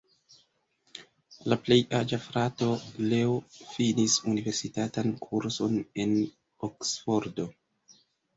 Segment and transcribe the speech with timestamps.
[1.51, 2.69] La plej aĝa frato,
[3.11, 3.35] Leo,
[3.75, 6.17] finis universitatan kurson en
[6.71, 7.49] Oksfordo.